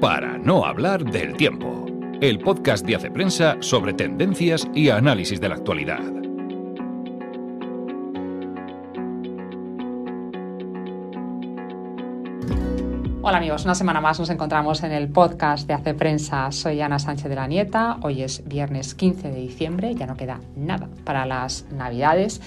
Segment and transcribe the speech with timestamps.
[0.00, 1.86] Para no hablar del tiempo,
[2.20, 5.98] el podcast de Hace Prensa sobre tendencias y análisis de la actualidad.
[13.22, 16.52] Hola amigos, una semana más nos encontramos en el podcast de Hace Prensa.
[16.52, 20.38] Soy Ana Sánchez de la Nieta, hoy es viernes 15 de diciembre, ya no queda
[20.54, 22.40] nada para las Navidades.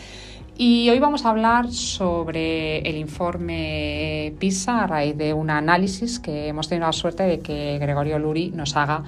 [0.58, 6.50] Y hoy vamos a hablar sobre el informe PISA a raíz de un análisis que
[6.50, 9.04] hemos tenido la suerte de que Gregorio Luri nos haga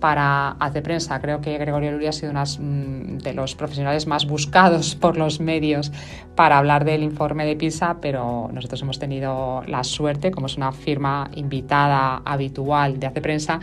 [0.00, 1.20] para hacer prensa.
[1.20, 5.40] Creo que Gregorio Luri ha sido uno mm, de los profesionales más buscados por los
[5.40, 5.92] medios
[6.34, 10.72] para hablar del informe de PISA, pero nosotros hemos tenido la suerte, como es una
[10.72, 13.60] firma invitada habitual de hace prensa,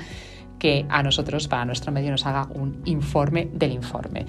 [0.57, 4.25] que a nosotros, para nuestro medio, nos haga un informe del informe.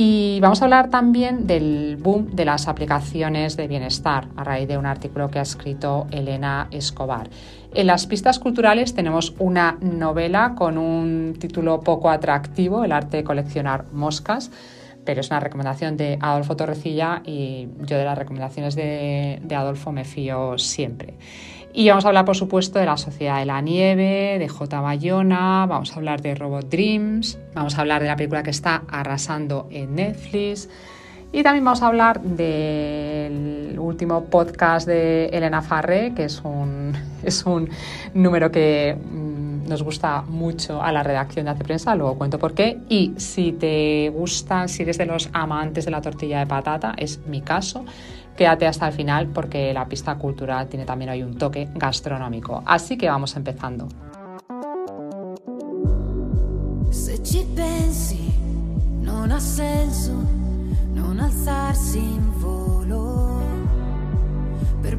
[0.00, 4.78] Y vamos a hablar también del boom de las aplicaciones de bienestar a raíz de
[4.78, 7.28] un artículo que ha escrito Elena Escobar.
[7.74, 13.24] En las pistas culturales tenemos una novela con un título poco atractivo, El arte de
[13.24, 14.52] coleccionar moscas,
[15.04, 20.04] pero es una recomendación de Adolfo Torrecilla y yo de las recomendaciones de, Adolfo me
[20.04, 21.14] fío siempre.
[21.78, 24.80] Y vamos a hablar, por supuesto, de la Sociedad de la Nieve, de J.
[24.80, 28.82] Bayona, vamos a hablar de Robot Dreams, vamos a hablar de la película que está
[28.88, 30.68] arrasando en Netflix.
[31.30, 37.46] Y también vamos a hablar del último podcast de Elena Farré, que es un, es
[37.46, 37.70] un
[38.12, 42.54] número que mm, nos gusta mucho a la redacción de Hace Prensa, luego cuento por
[42.54, 42.80] qué.
[42.88, 47.20] Y si te gusta, si eres de los amantes de la tortilla de patata, es
[47.24, 47.84] mi caso,
[48.38, 52.62] Quédate hasta el final porque la pista cultural tiene también hoy un toque gastronómico.
[52.64, 53.88] Así que vamos empezando.
[56.92, 58.32] Se ci pensi,
[59.02, 59.40] non non
[64.82, 64.96] per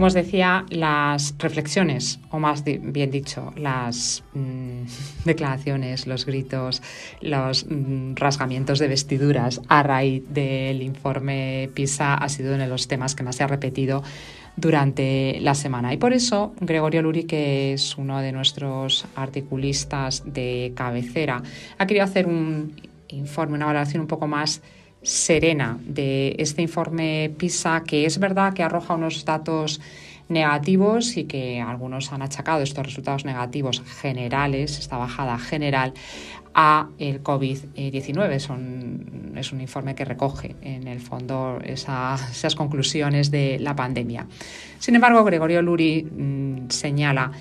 [0.00, 4.84] Como os decía, las reflexiones, o más bien dicho, las mm,
[5.26, 6.80] declaraciones, los gritos,
[7.20, 12.88] los mm, rasgamientos de vestiduras a raíz del informe PISA ha sido uno de los
[12.88, 14.02] temas que más se ha repetido
[14.56, 15.92] durante la semana.
[15.92, 21.42] Y por eso Gregorio Luri, que es uno de nuestros articulistas de cabecera,
[21.76, 22.72] ha querido hacer un
[23.08, 24.62] informe, una valoración un poco más
[25.02, 29.80] serena de este informe PISA, que es verdad que arroja unos datos
[30.28, 35.92] negativos y que algunos han achacado estos resultados negativos generales, esta bajada general,
[36.54, 38.30] a el COVID-19.
[38.30, 38.48] Es
[39.36, 44.26] es un informe que recoge en el fondo esas conclusiones de la pandemia.
[44.78, 47.32] Sin embargo, Gregorio Luri mm, señala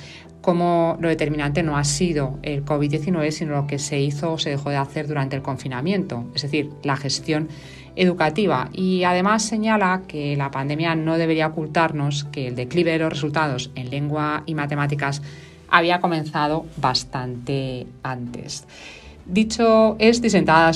[0.41, 4.51] cómo lo determinante no ha sido el COVID-19, sino lo que se hizo o se
[4.51, 7.49] dejó de hacer durante el confinamiento, es decir, la gestión
[7.95, 8.69] educativa.
[8.73, 13.71] Y además señala que la pandemia no debería ocultarnos que el declive de los resultados
[13.75, 15.21] en lengua y matemáticas
[15.69, 18.65] había comenzado bastante antes.
[19.31, 20.71] Dicho esto y sentada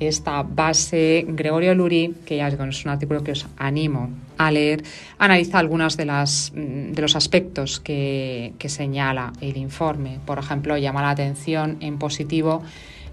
[0.00, 4.82] esta base, Gregorio Luri, que ya es un artículo que os animo a leer,
[5.16, 10.18] analiza algunos de, de los aspectos que, que señala el informe.
[10.26, 12.64] Por ejemplo, llama la atención en positivo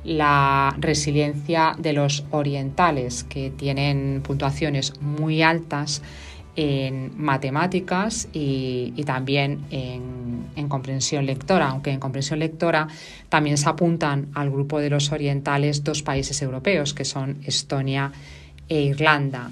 [0.04, 6.02] la resiliencia de los orientales, que tienen puntuaciones muy altas
[6.62, 12.88] en matemáticas y, también en, comprensión lectora, aunque en comprensión lectora
[13.30, 18.12] también se apuntan al grupo de los orientales dos países europeos, que son Estonia
[18.70, 19.50] e Irlanda.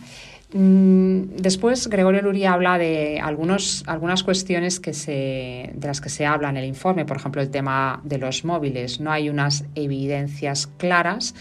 [0.53, 6.27] Mm, después, Gregorio Luria habla de algunos, algunas cuestiones que se, de las que se
[6.27, 8.99] habla en el informe, por ejemplo, el tema de los móviles.
[8.99, 11.33] No hay unas evidencias claras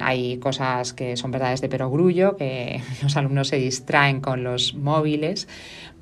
[0.00, 5.48] hay cosas que son verdades de perogrullo, que los alumnos se distraen con los móviles,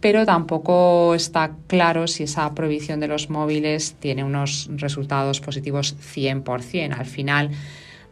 [0.00, 6.98] pero tampoco está claro si esa prohibición de los móviles tiene unos resultados positivos 100%.
[6.98, 7.50] Al final,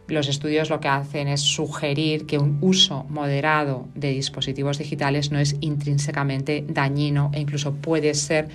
[0.07, 5.39] los estudios lo que hacen es sugerir que un uso moderado de dispositivos digitales no
[5.39, 8.49] es intrínsecamente dañino e incluso puede ser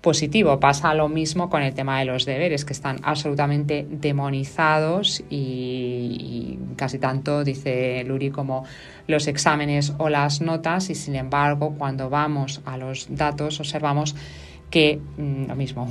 [0.00, 0.58] positivo.
[0.60, 6.98] Pasa lo mismo con el tema de los deberes, que están absolutamente demonizados y, casi
[6.98, 8.64] tanto, dice Luri, como
[9.06, 14.14] los exámenes o las notas y sin embargo cuando vamos a los datos observamos
[14.70, 15.88] que mm, lo mismo,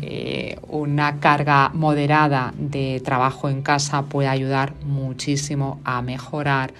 [0.00, 6.72] eh, una carga moderada de trabajo en casa puede ayudar muchísimo a mejorar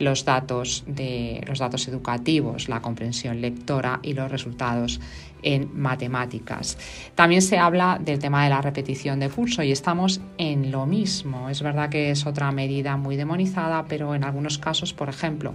[0.00, 5.00] los datos, de, los datos educativos, la comprensión lectora y los resultados
[5.42, 6.78] en matemáticas.
[7.14, 11.48] También se habla del tema de la repetición de curso y estamos en lo mismo.
[11.48, 15.54] Es verdad que es otra medida muy demonizada, pero en algunos casos, por ejemplo,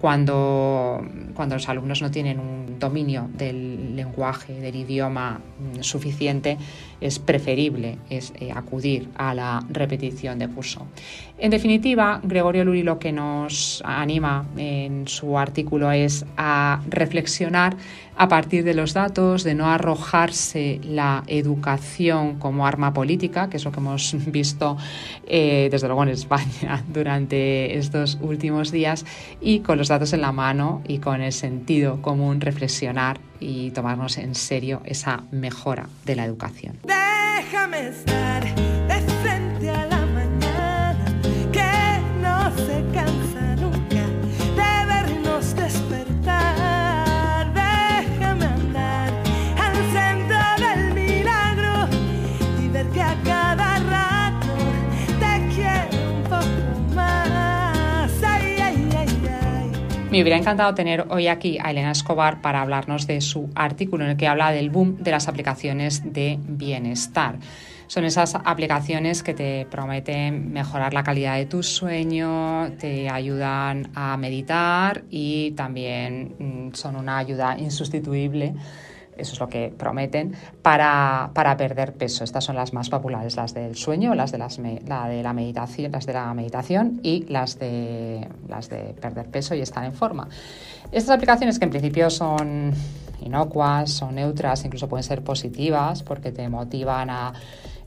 [0.00, 1.00] cuando,
[1.34, 6.58] cuando los alumnos no tienen un dominio del lenguaje, del idioma mm, suficiente,
[7.02, 10.86] es preferible es, eh, acudir a la repetición de curso.
[11.38, 17.76] En definitiva, Gregorio Luri lo que nos anima en su artículo es a reflexionar
[18.16, 23.64] a partir de los datos, de no arrojarse la educación como arma política, que es
[23.64, 24.76] lo que hemos visto
[25.26, 29.04] eh, desde luego en España durante estos últimos días,
[29.40, 34.18] y con los datos en la mano y con el sentido común reflexionar y tomarnos
[34.18, 36.78] en serio esa mejora de la educación.
[36.84, 38.71] Déjame estar
[60.12, 64.10] Me hubiera encantado tener hoy aquí a Elena Escobar para hablarnos de su artículo en
[64.10, 67.38] el que habla del boom de las aplicaciones de bienestar.
[67.86, 74.18] Son esas aplicaciones que te prometen mejorar la calidad de tu sueño, te ayudan a
[74.18, 78.52] meditar y también mm, son una ayuda insustituible
[79.16, 82.24] eso es lo que prometen, para, para, perder peso.
[82.24, 85.92] Estas son las más populares, las del sueño, las de, las la de la meditación,
[85.92, 90.28] las de la meditación y las de, las de perder peso y estar en forma.
[90.90, 92.72] Estas aplicaciones que en principio son
[93.20, 97.32] inocuas, son neutras, incluso pueden ser positivas porque te motivan a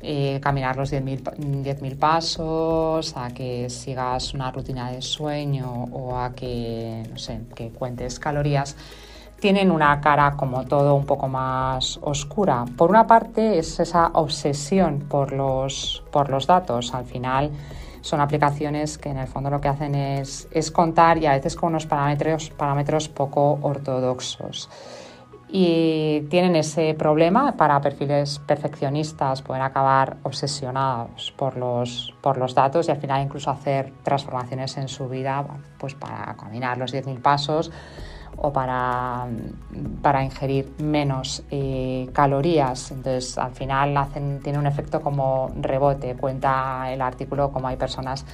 [0.02, 7.04] eh, caminar los 10.000 pasos, a que sigas una rutina de sueño o a que,
[7.10, 8.76] no sé, que cuentes calorías
[9.46, 12.66] tienen una cara como todo un poco más oscura.
[12.76, 16.96] Por una parte es esa obsesión por los, por los datos.
[16.96, 17.52] Al final
[18.02, 21.56] son aplicaciones que en el fondo lo que hacen es, es contar y a veces
[21.56, 24.68] con unos parámetros, parámetros poco ortodoxos.
[25.48, 32.88] Y tienen ese problema para perfiles perfeccionistas, pueden acabar obsesionados por los, por los datos
[32.88, 35.46] y al final incluso hacer transformaciones en su vida
[35.78, 37.72] pues para caminar los 10.000 pasos
[38.38, 39.28] o para,
[40.02, 42.92] para ingerir menos eh, calorías.
[42.92, 43.98] Entonces, al final
[44.44, 46.16] tiene un efecto como rebote.
[46.16, 48.26] Cuenta el artículo como hay personas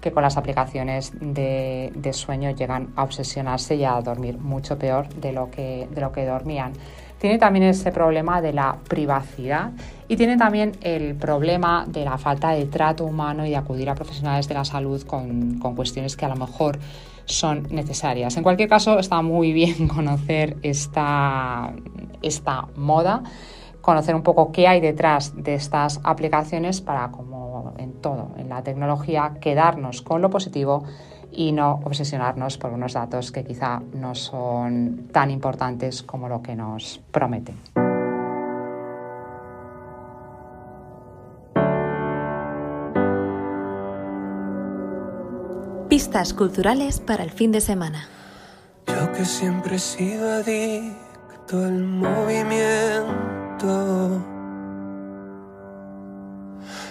[0.00, 5.08] que con las aplicaciones de, de, sueño llegan a obsesionarse y a dormir mucho peor
[5.08, 6.74] de lo que, de lo que dormían.
[7.18, 9.70] Tiene también ese problema de la privacidad
[10.06, 13.94] y tiene también el problema de la falta de trato humano y de acudir a
[13.94, 16.78] profesionales de la salud con, con cuestiones que a lo mejor
[17.26, 18.36] son necesarias.
[18.36, 21.72] En cualquier caso, está muy bien conocer esta,
[22.22, 23.22] esta moda,
[23.80, 28.62] conocer un poco qué hay detrás de estas aplicaciones para, como en todo, en la
[28.62, 30.84] tecnología, quedarnos con lo positivo
[31.30, 36.54] y no obsesionarnos por unos datos que quizá no son tan importantes como lo que
[36.54, 37.56] nos prometen.
[46.14, 48.06] Pistas culturales para el fin de semana.
[48.86, 53.02] Yo que siempre he sido adicto al movimiento,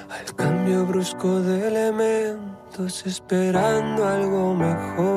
[0.09, 5.07] al cambio brusco de elementos, esperando algo mejor.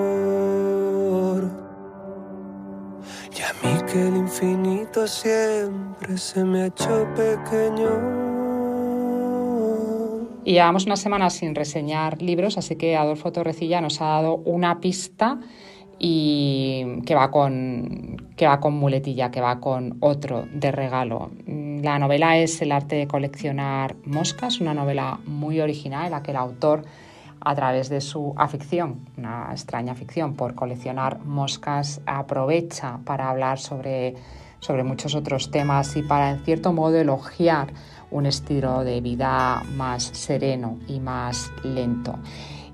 [3.36, 8.35] Y a mí que el infinito siempre se me ha hecho pequeño.
[10.46, 14.78] Y llevamos una semana sin reseñar libros, así que Adolfo Torrecilla nos ha dado una
[14.78, 15.40] pista
[15.98, 21.32] y que va con que va con muletilla, que va con otro de regalo.
[21.48, 26.30] La novela es El arte de coleccionar moscas, una novela muy original en la que
[26.30, 26.84] el autor
[27.40, 34.14] a través de su afición, una extraña afición por coleccionar moscas, aprovecha para hablar sobre,
[34.66, 37.68] sobre muchos otros temas y para en cierto modo elogiar
[38.10, 42.16] un estilo de vida más sereno y más lento.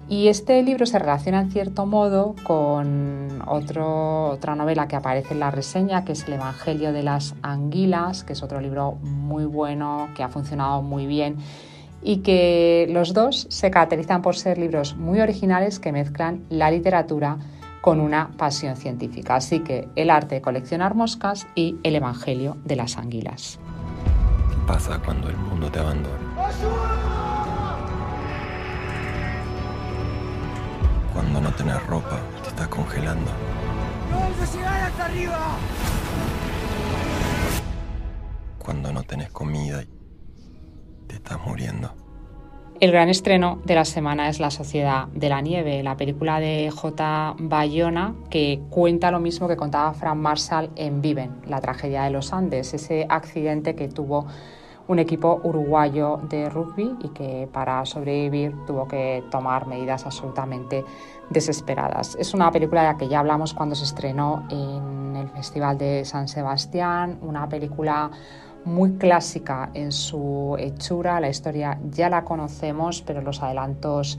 [0.09, 5.51] Y este libro se relaciona en cierto modo con otra novela que aparece en la
[5.51, 10.23] reseña, que es El Evangelio de las Anguilas, que es otro libro muy bueno, que
[10.23, 11.37] ha funcionado muy bien
[12.03, 17.39] y que los dos se caracterizan por ser libros muy originales que mezclan la literatura
[17.83, 19.35] con una pasión científica.
[19.35, 23.59] Así que el arte de coleccionar moscas y el Evangelio de las Anguilas
[24.67, 26.19] pasa cuando el mundo te abandona.
[31.13, 33.31] Cuando no tenés ropa está congelando.
[34.11, 35.39] ¡Vamos a llegar hasta arriba!
[38.59, 39.89] Cuando no tenés comida y
[41.07, 42.02] te estás muriendo.
[42.83, 46.69] El gran estreno de la semana es La Sociedad de la Nieve, la película de
[46.69, 47.37] J.
[47.39, 52.33] Bayona que cuenta lo mismo que contaba Frank Marshall en Viven, la tragedia de los
[52.33, 54.27] Andes, ese accidente que tuvo
[54.89, 60.85] un equipo uruguayo de rugby y que para sobrevivir tuvo que tomar medidas absolutamente
[61.31, 62.17] desesperadas.
[62.19, 66.05] Es una película de la que ya hablamos cuando se estrenó en el Festival de
[66.05, 68.11] San Sebastián, una película
[68.65, 74.19] muy clásica en su hechura, la historia ya la conocemos, pero los adelantos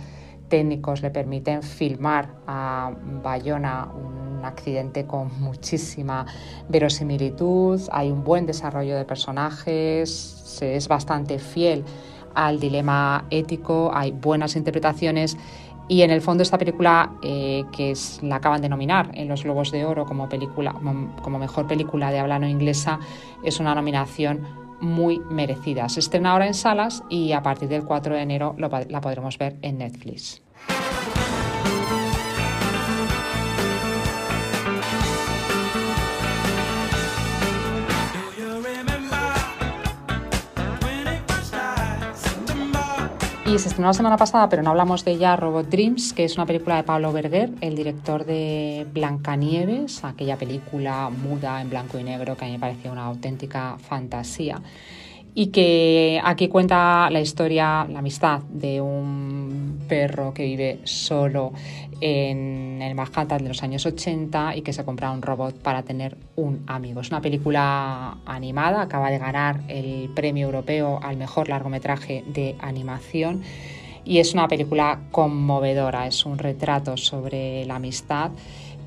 [0.50, 2.92] técnicos le permiten filmar a
[3.24, 6.26] Bayona un accidente con muchísima
[6.70, 11.84] verosimilitud, hay un buen desarrollo de personajes, es bastante fiel
[12.36, 15.38] al dilema ético, hay buenas interpretaciones
[15.88, 19.44] y en el fondo esta película, eh, que es, la acaban de nominar en los
[19.44, 20.74] Globos de Oro como, película,
[21.22, 23.00] como mejor película de habla no inglesa,
[23.44, 24.42] es una nominación
[24.80, 25.90] muy merecida.
[25.90, 29.58] Se estrena ahora en salas y a partir del 4 de enero la podremos ver
[29.62, 30.42] en Netflix.
[43.54, 46.38] Y se estrenó la semana pasada, pero no hablamos de ella, Robot Dreams, que es
[46.38, 52.04] una película de Pablo Berger, el director de Blancanieves, aquella película muda en blanco y
[52.04, 54.60] negro que a mí me parecía una auténtica fantasía.
[55.36, 61.54] Y que aquí cuenta la historia, la amistad de un perro que vive solo
[62.02, 66.18] en el Manhattan de los años 80 y que se compra un robot para tener
[66.36, 67.02] un amigo.
[67.02, 73.42] Es una película animada, acaba de ganar el premio europeo al mejor largometraje de animación
[74.06, 78.32] y es una película conmovedora, es un retrato sobre la amistad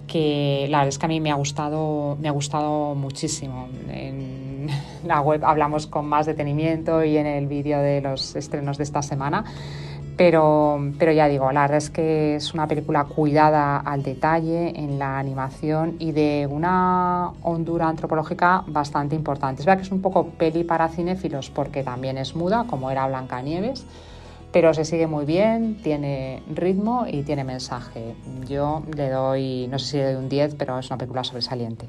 [0.06, 3.68] que la verdad es que a mí me ha gustado, me ha gustado muchísimo.
[3.88, 4.68] En
[5.04, 9.02] la web hablamos con más detenimiento y en el vídeo de los estrenos de esta
[9.02, 9.44] semana.
[10.16, 14.98] Pero, pero ya digo, la verdad es que es una película cuidada al detalle en
[14.98, 19.60] la animación y de una hondura antropológica bastante importante.
[19.60, 23.06] Es verdad que es un poco peli para cinéfilos porque también es muda, como era
[23.06, 23.84] Blancanieves,
[24.52, 28.14] pero se sigue muy bien, tiene ritmo y tiene mensaje.
[28.48, 31.86] Yo le doy, no sé si le doy un 10, pero es una película sobresaliente.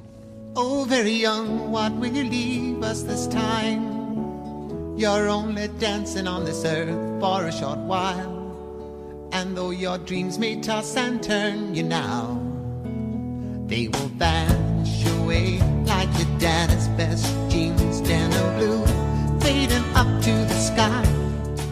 [0.56, 3.97] Oh, very young, what will you leave us this time?
[4.98, 9.30] You're only dancing on this earth for a short while.
[9.32, 12.42] And though your dreams may toss and turn you now,
[13.68, 18.86] they will vanish away like your dad's best jeans, denim blue,
[19.40, 21.07] fading up to the sky.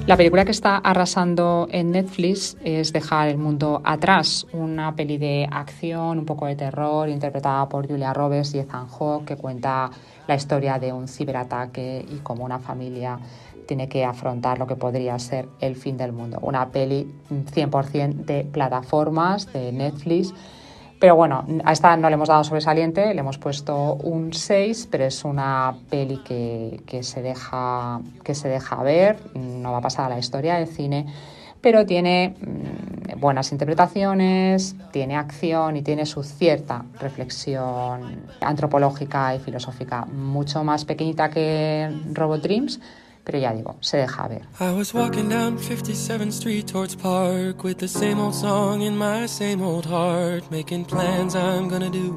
[0.07, 5.47] La película que está arrasando en Netflix es Dejar el mundo atrás, una peli de
[5.49, 9.89] acción, un poco de terror, interpretada por Julia Roberts y Ethan Hawke, que cuenta
[10.27, 13.17] la historia de un ciberataque y cómo una familia
[13.65, 16.37] tiene que afrontar lo que podría ser el fin del mundo.
[16.43, 20.35] Una peli 100% de plataformas de Netflix
[20.99, 25.05] pero bueno, a esta no le hemos dado sobresaliente, le hemos puesto un 6, pero
[25.05, 30.05] es una peli que, que, se deja, que se deja ver, no va a pasar
[30.05, 31.05] a la historia del cine,
[31.61, 40.05] pero tiene mm, buenas interpretaciones, tiene acción y tiene su cierta reflexión antropológica y filosófica,
[40.05, 42.79] mucho más pequeñita que Robot Dreams,
[43.25, 44.43] pero ya digo, se deja ver.
[44.59, 49.27] I was walking down 57th Street towards Park with the same old song in my
[49.27, 52.15] same old heart, making plans I'm gonna do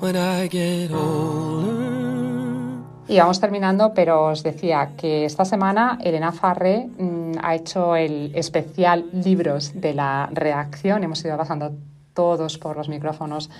[0.00, 2.00] when I get older.
[3.08, 8.30] Y vamos terminando, pero os decía que esta semana Elena Farré mmm, ha hecho el
[8.36, 11.02] especial libros de la reacción.
[11.02, 11.72] Hemos ido pasando
[12.14, 13.50] todos por los micrófonos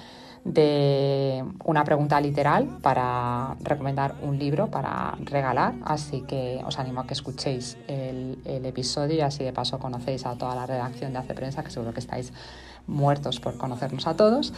[0.45, 7.07] de una pregunta literal para recomendar un libro para regalar, así que os animo a
[7.07, 11.35] que escuchéis el, episodio y así de paso conocéis a toda la redacción de Hace
[11.35, 12.33] Prensa, que seguro que estáis
[12.87, 14.53] muertos por conocernos a todos.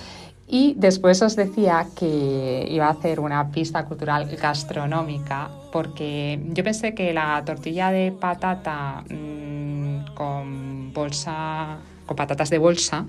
[0.49, 6.95] Y después os decía que iba a hacer una pista cultural gastronómica, porque yo pensé
[6.95, 13.07] que la tortilla de patata mmm, con bolsa, con patatas de bolsa,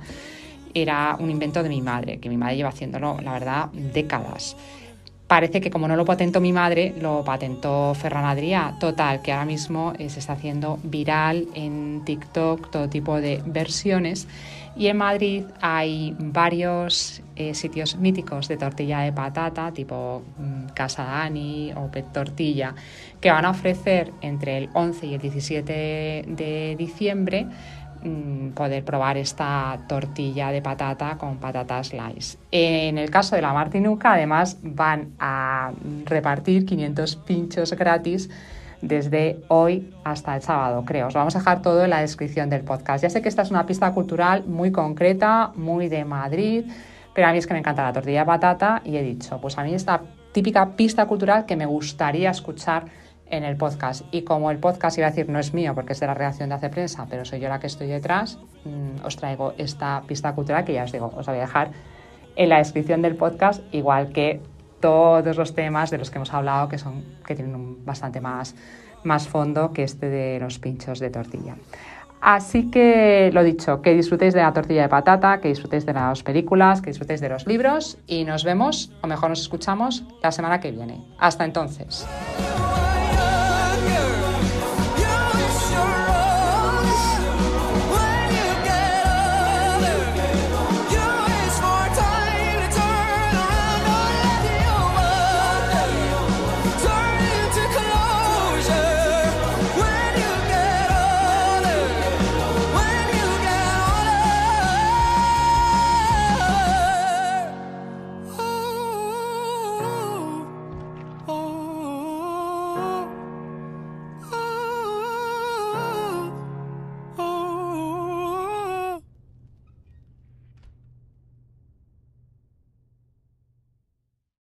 [0.74, 4.56] era un invento de mi madre, que mi madre lleva haciéndolo, la verdad, décadas.
[5.28, 8.78] Parece que como no lo patentó mi madre, lo patentó Ferran Adrià.
[8.80, 14.28] Total, que ahora mismo eh, se está haciendo viral en TikTok todo tipo de versiones.
[14.76, 21.04] Y en Madrid hay varios eh, sitios míticos de tortilla de patata, tipo mm, Casa
[21.04, 22.76] Dani o Pet Tortilla,
[23.22, 27.48] que van a ofrecer entre el 11 y el 17 de diciembre
[28.04, 32.38] mm, poder probar esta tortilla de patata con patatas slice.
[32.52, 35.72] En el caso de la Martinuca, además, van a
[36.06, 38.30] repartir 500 pinchos gratis
[38.82, 41.08] desde hoy hasta el sábado, creo.
[41.08, 43.04] Os vamos a dejar todo en la descripción del podcast.
[43.04, 46.66] Ya sé que esta es una pista cultural muy concreta, muy de Madrid,
[47.14, 49.58] pero a mí es que me encanta la tortilla de patata y he dicho, pues
[49.58, 50.02] a mí esta
[50.34, 52.86] típica pista cultural que me gustaría escuchar
[53.38, 54.06] en el podcast.
[54.12, 56.50] Y como el podcast iba a decir no es mío porque es de la redacción
[56.50, 60.34] de Hace Prensa, pero soy yo la que estoy detrás, mm, os traigo esta pista
[60.34, 61.72] cultural que ya os digo, os la voy a dejar
[62.36, 64.40] en la descripción del podcast, igual que
[64.80, 68.56] todos los temas de los que hemos hablado que, son, que tienen un bastante más,
[69.04, 71.56] más fondo que este de los pinchos de tortilla.
[72.22, 76.24] Así que lo dicho, que disfrutéis de la tortilla de patata, que disfrutéis de las
[76.24, 80.60] películas, que disfrutéis de los libros y nos vemos, o mejor nos escuchamos, la semana
[80.60, 81.04] que viene.
[81.18, 82.08] Hasta entonces.